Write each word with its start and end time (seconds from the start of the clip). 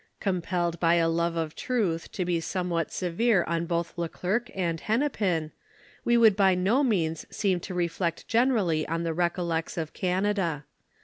Compelled 0.19 0.79
by 0.79 0.95
a 0.95 1.07
love 1.07 1.35
of 1.35 1.53
truth 1.55 2.11
to 2.11 2.25
be 2.25 2.39
somewhat 2.39 2.91
severe 2.91 3.43
on 3.43 3.67
both 3.67 3.95
le 3.99 4.09
Glercq 4.09 4.49
and 4.55 4.79
Hennepin, 4.81 5.51
we 6.03 6.17
would 6.17 6.35
by 6.35 6.55
no 6.55 6.83
means 6.83 7.27
seem 7.29 7.59
to 7.59 7.75
reflect 7.75 8.27
generally 8.27 8.87
on 8.87 9.03
the 9.03 9.13
Recollects 9.13 9.77
of 9.77 9.93
Canada. 9.93 10.65